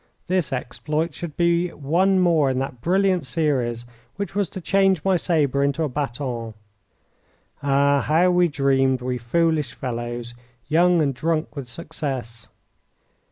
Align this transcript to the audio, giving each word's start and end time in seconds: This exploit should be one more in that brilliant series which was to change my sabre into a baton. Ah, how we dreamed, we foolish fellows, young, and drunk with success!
This 0.25 0.51
exploit 0.51 1.13
should 1.13 1.37
be 1.37 1.67
one 1.69 2.19
more 2.19 2.49
in 2.49 2.57
that 2.57 2.81
brilliant 2.81 3.23
series 3.23 3.85
which 4.15 4.33
was 4.33 4.49
to 4.49 4.59
change 4.59 5.03
my 5.05 5.15
sabre 5.15 5.63
into 5.63 5.83
a 5.83 5.89
baton. 5.89 6.55
Ah, 7.61 8.01
how 8.07 8.31
we 8.31 8.47
dreamed, 8.47 9.03
we 9.03 9.19
foolish 9.19 9.73
fellows, 9.75 10.33
young, 10.67 11.03
and 11.03 11.13
drunk 11.13 11.55
with 11.55 11.69
success! 11.69 12.47